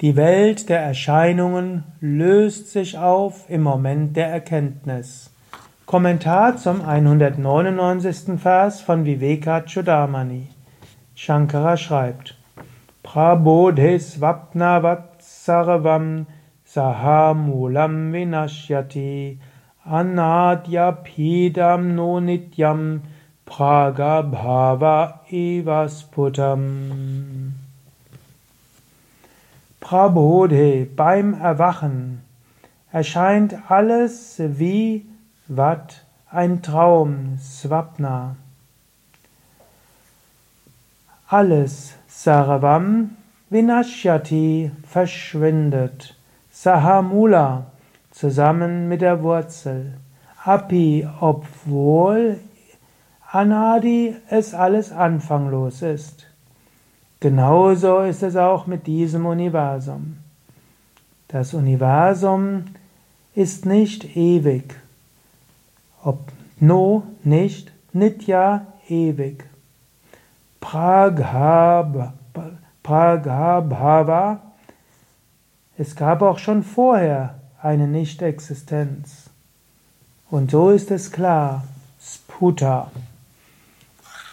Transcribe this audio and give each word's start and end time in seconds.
Die 0.00 0.14
Welt 0.14 0.68
der 0.68 0.78
Erscheinungen 0.78 1.82
löst 2.00 2.70
sich 2.70 2.98
auf 2.98 3.50
im 3.50 3.62
Moment 3.62 4.16
der 4.16 4.28
Erkenntnis. 4.28 5.32
Kommentar 5.86 6.56
zum 6.56 6.82
199. 6.82 8.40
Vers 8.40 8.80
von 8.80 9.04
Vivekachudamani. 9.04 10.46
Shankara 11.16 11.76
schreibt: 11.76 12.36
Prabodhe 13.02 13.98
svapnavat 13.98 15.20
sarvam 15.20 16.26
sahamulam 16.64 18.12
vinashyati 18.12 19.40
anadyapidam 19.84 21.96
no 21.96 22.20
nityam 22.20 23.00
pragabhava 23.44 25.22
evasputam. 25.28 26.62
Prabodhe, 29.88 30.84
beim 30.84 31.32
Erwachen, 31.32 32.20
erscheint 32.92 33.70
alles 33.70 34.34
wie 34.38 35.06
Vat, 35.46 36.04
ein 36.30 36.60
Traum, 36.60 37.38
Swapna. 37.38 38.36
Alles, 41.26 41.94
Sarvam, 42.06 43.16
Vinashyati, 43.48 44.72
verschwindet. 44.86 46.16
Sahamula, 46.50 47.64
zusammen 48.10 48.88
mit 48.88 49.00
der 49.00 49.22
Wurzel. 49.22 49.94
Api, 50.44 51.08
obwohl 51.18 52.38
Anadi 53.32 54.16
es 54.28 54.52
alles 54.52 54.92
anfanglos 54.92 55.80
ist. 55.80 56.26
Genauso 57.20 58.00
ist 58.00 58.22
es 58.22 58.36
auch 58.36 58.66
mit 58.66 58.86
diesem 58.86 59.26
Universum. 59.26 60.18
Das 61.28 61.52
Universum 61.52 62.66
ist 63.34 63.66
nicht 63.66 64.16
ewig. 64.16 64.74
Ob 66.02 66.30
no 66.60 67.02
nicht, 67.24 67.72
nitya 67.92 68.66
ewig. 68.88 69.44
Pragabhava. 70.60 72.12
Es 75.76 75.94
gab 75.96 76.22
auch 76.22 76.38
schon 76.38 76.62
vorher 76.62 77.34
eine 77.60 77.86
Nichtexistenz. 77.86 79.30
Und 80.30 80.50
so 80.50 80.70
ist 80.70 80.90
es 80.90 81.12
klar. 81.12 81.64
Sputa. 82.00 82.90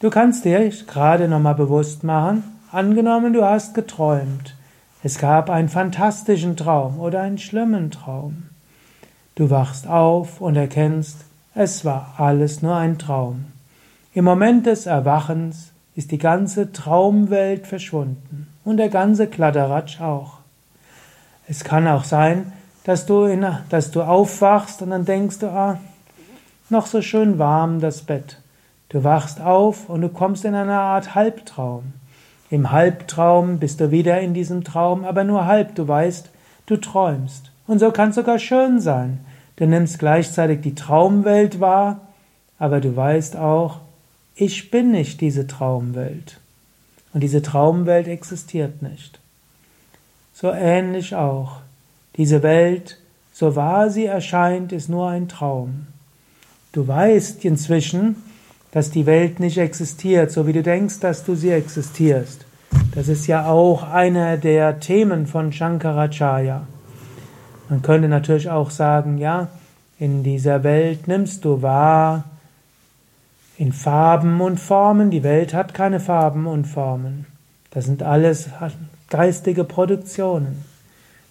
Du 0.00 0.10
kannst 0.10 0.44
dir 0.44 0.68
gerade 0.86 1.28
nochmal 1.28 1.56
bewusst 1.56 2.04
machen, 2.04 2.44
Angenommen, 2.70 3.32
du 3.32 3.42
hast 3.46 3.72
geträumt. 3.72 4.54
Es 5.02 5.18
gab 5.18 5.48
einen 5.48 5.70
fantastischen 5.70 6.54
Traum 6.54 7.00
oder 7.00 7.22
einen 7.22 7.38
schlimmen 7.38 7.90
Traum. 7.90 8.42
Du 9.36 9.48
wachst 9.48 9.86
auf 9.86 10.42
und 10.42 10.54
erkennst, 10.54 11.24
es 11.54 11.86
war 11.86 12.16
alles 12.18 12.60
nur 12.60 12.76
ein 12.76 12.98
Traum. 12.98 13.46
Im 14.12 14.26
Moment 14.26 14.66
des 14.66 14.84
Erwachens 14.84 15.72
ist 15.94 16.10
die 16.10 16.18
ganze 16.18 16.70
Traumwelt 16.70 17.66
verschwunden 17.66 18.48
und 18.66 18.76
der 18.76 18.90
ganze 18.90 19.28
Kladderatsch 19.28 20.02
auch. 20.02 20.34
Es 21.46 21.64
kann 21.64 21.88
auch 21.88 22.04
sein, 22.04 22.52
dass 22.84 23.06
du, 23.06 23.24
in, 23.24 23.46
dass 23.70 23.92
du 23.92 24.02
aufwachst 24.02 24.82
und 24.82 24.90
dann 24.90 25.06
denkst 25.06 25.38
du, 25.38 25.46
ah, 25.46 25.78
noch 26.68 26.84
so 26.84 27.00
schön 27.00 27.38
warm 27.38 27.80
das 27.80 28.02
Bett. 28.02 28.36
Du 28.90 29.04
wachst 29.04 29.40
auf 29.40 29.88
und 29.88 30.02
du 30.02 30.10
kommst 30.10 30.44
in 30.44 30.54
eine 30.54 30.78
Art 30.78 31.14
Halbtraum. 31.14 31.94
Im 32.50 32.72
Halbtraum 32.72 33.58
bist 33.58 33.80
du 33.80 33.90
wieder 33.90 34.20
in 34.20 34.32
diesem 34.32 34.64
Traum, 34.64 35.04
aber 35.04 35.24
nur 35.24 35.46
halb, 35.46 35.74
du 35.74 35.86
weißt, 35.86 36.30
du 36.66 36.76
träumst. 36.76 37.50
Und 37.66 37.78
so 37.78 37.90
kann 37.90 38.10
es 38.10 38.14
sogar 38.14 38.38
schön 38.38 38.80
sein. 38.80 39.20
Du 39.56 39.66
nimmst 39.66 39.98
gleichzeitig 39.98 40.60
die 40.60 40.74
Traumwelt 40.74 41.60
wahr, 41.60 42.08
aber 42.58 42.80
du 42.80 42.96
weißt 42.96 43.36
auch, 43.36 43.80
ich 44.34 44.70
bin 44.70 44.92
nicht 44.92 45.20
diese 45.20 45.46
Traumwelt. 45.46 46.40
Und 47.12 47.20
diese 47.20 47.42
Traumwelt 47.42 48.08
existiert 48.08 48.82
nicht. 48.82 49.18
So 50.32 50.52
ähnlich 50.52 51.16
auch. 51.16 51.56
Diese 52.16 52.42
Welt, 52.42 52.98
so 53.32 53.56
wahr 53.56 53.90
sie 53.90 54.06
erscheint, 54.06 54.72
ist 54.72 54.88
nur 54.88 55.08
ein 55.08 55.28
Traum. 55.28 55.88
Du 56.72 56.86
weißt 56.86 57.44
inzwischen, 57.44 58.16
dass 58.72 58.90
die 58.90 59.06
Welt 59.06 59.40
nicht 59.40 59.58
existiert, 59.58 60.30
so 60.30 60.46
wie 60.46 60.52
du 60.52 60.62
denkst, 60.62 61.00
dass 61.00 61.24
du 61.24 61.34
sie 61.34 61.50
existierst. 61.50 62.44
Das 62.94 63.08
ist 63.08 63.26
ja 63.26 63.46
auch 63.46 63.82
einer 63.82 64.36
der 64.36 64.80
Themen 64.80 65.26
von 65.26 65.52
Shankaracharya. 65.52 66.66
Man 67.68 67.82
könnte 67.82 68.08
natürlich 68.08 68.50
auch 68.50 68.70
sagen, 68.70 69.18
ja, 69.18 69.48
in 69.98 70.22
dieser 70.22 70.64
Welt 70.64 71.08
nimmst 71.08 71.44
du 71.44 71.62
wahr 71.62 72.24
in 73.56 73.72
Farben 73.72 74.40
und 74.40 74.58
Formen. 74.58 75.10
Die 75.10 75.22
Welt 75.22 75.54
hat 75.54 75.74
keine 75.74 76.00
Farben 76.00 76.46
und 76.46 76.66
Formen. 76.66 77.26
Das 77.70 77.86
sind 77.86 78.02
alles 78.02 78.48
geistige 79.10 79.64
Produktionen. 79.64 80.64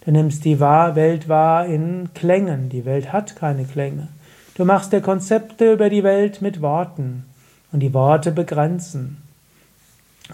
Du 0.06 0.12
nimmst 0.12 0.46
die 0.46 0.60
Welt 0.60 1.30
wahr 1.30 1.66
in 1.66 2.10
Klängen. 2.14 2.70
Die 2.70 2.86
Welt 2.86 3.14
hat 3.14 3.36
keine 3.36 3.66
Klänge. 3.66 4.08
Du 4.56 4.66
machst 4.66 4.92
dir 4.92 5.02
Konzepte 5.02 5.74
über 5.74 5.90
die 5.90 6.04
Welt 6.04 6.42
mit 6.42 6.62
Worten 6.62 7.27
und 7.72 7.80
die 7.82 7.94
Worte 7.94 8.32
begrenzen. 8.32 9.18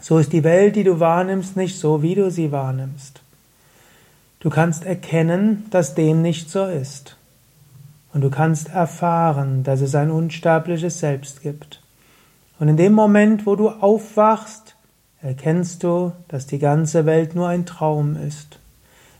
So 0.02 0.18
ist 0.18 0.34
die 0.34 0.44
Welt, 0.44 0.76
die 0.76 0.84
du 0.84 1.00
wahrnimmst, 1.00 1.56
nicht 1.56 1.78
so, 1.78 2.02
wie 2.02 2.16
du 2.16 2.32
sie 2.32 2.52
wahrnimmst. 2.52 3.22
Du 4.40 4.50
kannst 4.50 4.86
erkennen, 4.86 5.66
dass 5.70 5.96
dem 5.96 6.22
nicht 6.22 6.50
so 6.50 6.66
ist. 6.66 7.16
Und 8.14 8.22
du 8.22 8.30
kannst 8.30 8.70
erfahren, 8.70 9.64
dass 9.64 9.82
es 9.82 9.96
ein 9.96 10.12
unsterbliches 10.12 11.00
Selbst 11.00 11.42
gibt. 11.42 11.82
Und 12.60 12.68
in 12.68 12.78
dem 12.78 12.94
Moment, 12.94 13.46
wo 13.46 13.56
du 13.56 13.70
aufwachst, 13.70 14.76
erkennst 15.22 15.84
du, 15.84 16.12
dass 16.28 16.46
die 16.46 16.60
ganze 16.60 17.06
Welt 17.06 17.36
nur 17.36 17.48
ein 17.48 17.66
Traum 17.66 18.16
ist. 18.16 18.60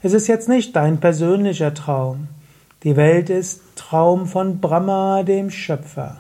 Es 0.02 0.14
ist 0.14 0.28
jetzt 0.28 0.50
nicht 0.50 0.76
dein 0.76 1.00
persönlicher 1.00 1.74
Traum. 1.74 2.28
Die 2.84 2.98
Welt 2.98 3.30
ist 3.30 3.62
Traum 3.76 4.28
von 4.28 4.60
Brahma, 4.60 5.24
dem 5.24 5.50
Schöpfer. 5.50 6.18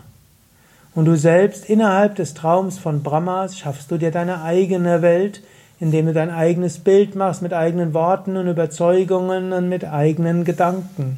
Und 0.95 1.05
du 1.05 1.15
selbst 1.17 1.65
innerhalb 1.65 2.15
des 2.15 2.33
Traums 2.33 2.77
von 2.77 3.01
Brahmas 3.01 3.57
schaffst 3.57 3.89
du 3.89 3.97
dir 3.97 4.11
deine 4.11 4.43
eigene 4.43 5.01
Welt, 5.01 5.41
indem 5.79 6.05
du 6.05 6.13
dein 6.13 6.29
eigenes 6.29 6.79
Bild 6.79 7.15
machst 7.15 7.41
mit 7.41 7.53
eigenen 7.53 7.93
Worten 7.93 8.37
und 8.37 8.47
Überzeugungen 8.47 9.53
und 9.53 9.69
mit 9.69 9.85
eigenen 9.85 10.45
Gedanken. 10.45 11.17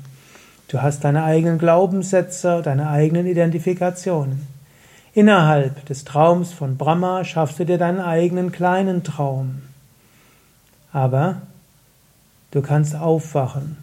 Du 0.70 0.82
hast 0.82 1.04
deine 1.04 1.24
eigenen 1.24 1.60
Glaubenssätze, 1.60 2.62
deine 2.64 2.90
eigenen 2.90 3.28
Identifikationen. 3.28 4.48
Innerhalb 5.14 5.86
des 5.86 6.04
Traums 6.04 6.52
von 6.52 6.78
Brahma 6.78 7.24
schaffst 7.24 7.60
du 7.60 7.66
dir 7.66 7.78
deinen 7.78 8.00
eigenen 8.00 8.52
kleinen 8.52 9.04
Traum. 9.04 9.62
Aber 10.92 11.42
du 12.52 12.62
kannst 12.62 12.96
aufwachen. 12.96 13.78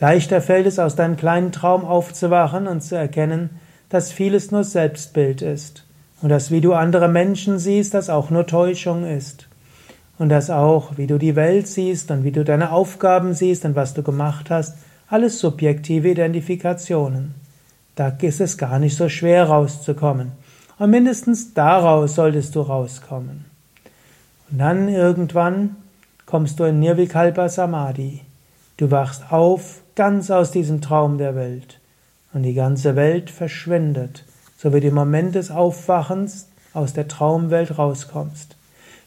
Leichter 0.00 0.40
fällt 0.40 0.66
es, 0.66 0.78
aus 0.78 0.96
deinem 0.96 1.16
kleinen 1.16 1.52
Traum 1.52 1.84
aufzuwachen 1.84 2.66
und 2.66 2.82
zu 2.82 2.96
erkennen, 2.96 3.50
dass 3.92 4.10
vieles 4.10 4.50
nur 4.50 4.64
Selbstbild 4.64 5.42
ist 5.42 5.84
und 6.22 6.30
dass 6.30 6.50
wie 6.50 6.62
du 6.62 6.72
andere 6.72 7.08
Menschen 7.08 7.58
siehst, 7.58 7.92
das 7.92 8.08
auch 8.08 8.30
nur 8.30 8.46
Täuschung 8.46 9.04
ist 9.04 9.48
und 10.18 10.30
dass 10.30 10.48
auch 10.48 10.96
wie 10.96 11.06
du 11.06 11.18
die 11.18 11.36
Welt 11.36 11.68
siehst 11.68 12.10
und 12.10 12.24
wie 12.24 12.32
du 12.32 12.42
deine 12.42 12.72
Aufgaben 12.72 13.34
siehst 13.34 13.66
und 13.66 13.76
was 13.76 13.92
du 13.92 14.02
gemacht 14.02 14.48
hast, 14.48 14.78
alles 15.08 15.40
subjektive 15.40 16.08
Identifikationen. 16.08 17.34
Da 17.94 18.08
ist 18.22 18.40
es 18.40 18.56
gar 18.56 18.78
nicht 18.78 18.96
so 18.96 19.10
schwer 19.10 19.44
rauszukommen. 19.44 20.32
Und 20.78 20.88
mindestens 20.88 21.52
daraus 21.52 22.14
solltest 22.14 22.54
du 22.54 22.62
rauskommen. 22.62 23.44
Und 24.50 24.58
dann 24.58 24.88
irgendwann 24.88 25.76
kommst 26.24 26.58
du 26.58 26.64
in 26.64 26.80
Nirvikalpa 26.80 27.50
Samadhi. 27.50 28.22
Du 28.78 28.90
wachst 28.90 29.30
auf 29.30 29.82
ganz 29.94 30.30
aus 30.30 30.50
diesem 30.50 30.80
Traum 30.80 31.18
der 31.18 31.34
Welt 31.34 31.81
und 32.32 32.42
die 32.42 32.54
ganze 32.54 32.96
Welt 32.96 33.30
verschwindet, 33.30 34.24
so 34.56 34.72
wie 34.72 34.80
du 34.80 34.88
im 34.88 34.94
Moment 34.94 35.34
des 35.34 35.50
Aufwachens 35.50 36.48
aus 36.72 36.92
der 36.92 37.08
Traumwelt 37.08 37.78
rauskommst. 37.78 38.56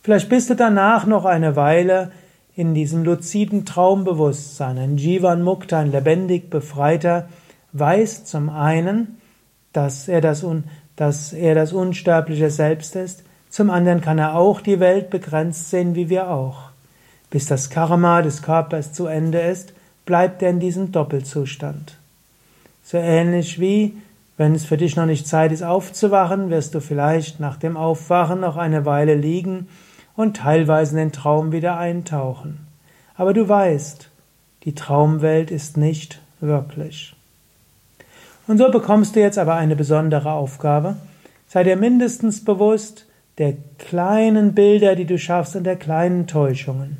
Vielleicht 0.04 0.30
bist 0.30 0.50
du 0.50 0.56
danach 0.56 1.06
noch 1.06 1.26
eine 1.26 1.56
Weile 1.56 2.12
in 2.56 2.74
diesem 2.74 3.04
luziden 3.04 3.66
Traumbewusstsein. 3.66 4.78
Ein 4.78 4.98
Jivan 4.98 5.42
Mukta, 5.42 5.80
ein 5.80 5.92
lebendig 5.92 6.50
Befreiter, 6.50 7.28
weiß 7.74 8.26
zum 8.26 8.50
einen, 8.50 9.20
dass 9.74 10.08
er 10.08 10.22
das, 10.22 10.46
dass 10.96 11.34
er 11.34 11.56
das 11.56 11.74
unsterbliche 11.74 12.50
Selbst 12.50 12.96
ist, 12.96 13.24
zum 13.50 13.70
anderen 13.70 14.02
kann 14.02 14.20
er 14.20 14.36
auch 14.36 14.62
die 14.62 14.80
Welt 14.80 15.10
begrenzt 15.10 15.70
sehen, 15.70 15.96
wie 15.96 16.10
wir 16.10 16.30
auch. 16.30 16.70
Bis 17.30 17.46
das 17.46 17.70
Karma 17.70 18.22
des 18.22 18.42
Körpers 18.42 18.94
zu 18.94 19.08
Ende 19.08 19.40
ist, 19.40 19.74
bleibt 20.06 20.42
er 20.42 20.50
in 20.50 20.60
diesem 20.60 20.92
Doppelzustand. 20.92 21.98
So 22.86 22.98
ähnlich 22.98 23.60
wie, 23.60 23.98
wenn 24.38 24.54
es 24.54 24.64
für 24.64 24.78
dich 24.78 24.96
noch 24.96 25.08
nicht 25.08 25.28
Zeit 25.28 25.52
ist 25.52 25.64
aufzuwachen, 25.64 26.52
wirst 26.52 26.76
du 26.76 26.82
vielleicht 26.82 27.40
nach 27.40 27.58
dem 27.58 27.78
Aufwachen 27.78 28.40
noch 28.40 28.58
eine 28.58 28.86
Weile 28.86 29.16
liegen 29.16 29.68
und 30.16 30.38
teilweise 30.38 30.92
in 30.92 30.98
den 30.98 31.12
Traum 31.12 31.52
wieder 31.52 31.78
eintauchen. 31.80 32.68
aber 33.16 33.34
du 33.34 33.50
weißt, 33.50 34.10
die 34.66 34.76
Traumwelt 34.76 35.50
ist 35.50 35.78
nicht 35.78 36.22
wirklich. 36.42 37.16
Und 38.46 38.60
so 38.60 38.70
bekommst 38.70 39.16
du 39.16 39.20
jetzt 39.20 39.40
aber 39.40 39.56
eine 39.56 39.76
besondere 39.76 40.34
Aufgabe. 40.34 40.98
Sei 41.48 41.64
dir 41.64 41.78
mindestens 41.78 42.46
bewusst 42.46 43.08
der 43.40 43.56
kleinen 43.80 44.54
Bilder, 44.54 44.96
die 44.96 45.06
du 45.06 45.18
schaffst 45.18 45.56
und 45.56 45.64
der 45.64 45.76
kleinen 45.76 46.28
Täuschungen. 46.28 46.98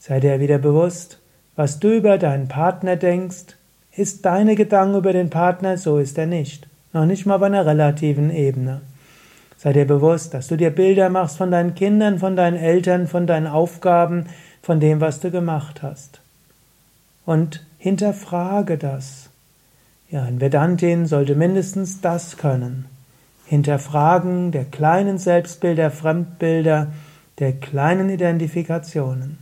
Sei 0.00 0.18
dir 0.18 0.40
wieder 0.40 0.58
bewusst, 0.58 1.20
was 1.54 1.78
du 1.78 1.92
über 1.94 2.18
deinen 2.18 2.48
Partner 2.48 2.96
denkst, 2.96 3.56
ist 3.94 4.24
deine 4.24 4.56
Gedanken 4.56 4.96
über 4.96 5.12
den 5.12 5.30
Partner, 5.30 5.76
so 5.76 5.98
ist 5.98 6.18
er 6.18 6.26
nicht. 6.26 6.66
Noch 6.92 7.04
nicht 7.04 7.26
mal 7.26 7.36
auf 7.36 7.42
einer 7.42 7.66
relativen 7.66 8.30
Ebene. 8.30 8.80
Sei 9.58 9.72
dir 9.72 9.86
bewusst, 9.86 10.34
dass 10.34 10.48
du 10.48 10.56
dir 10.56 10.70
Bilder 10.70 11.08
machst 11.08 11.36
von 11.36 11.50
deinen 11.50 11.74
Kindern, 11.74 12.18
von 12.18 12.36
deinen 12.36 12.56
Eltern, 12.56 13.06
von 13.06 13.26
deinen 13.26 13.46
Aufgaben, 13.46 14.26
von 14.62 14.80
dem, 14.80 15.00
was 15.00 15.20
du 15.20 15.30
gemacht 15.30 15.82
hast. 15.82 16.20
Und 17.24 17.64
hinterfrage 17.78 18.78
das. 18.78 19.30
Ja, 20.10 20.24
ein 20.24 20.40
Vedantin 20.40 21.06
sollte 21.06 21.34
mindestens 21.34 22.00
das 22.00 22.36
können. 22.36 22.86
Hinterfragen 23.46 24.50
der 24.50 24.64
kleinen 24.64 25.18
Selbstbilder, 25.18 25.90
Fremdbilder, 25.90 26.88
der 27.38 27.52
kleinen 27.52 28.10
Identifikationen. 28.10 29.38